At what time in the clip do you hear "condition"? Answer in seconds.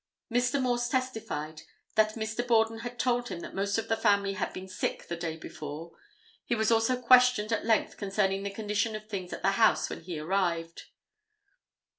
8.49-8.95